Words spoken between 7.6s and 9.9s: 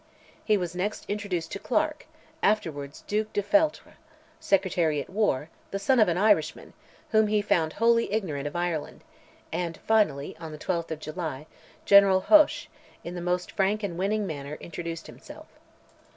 wholly ignorant of Ireland; and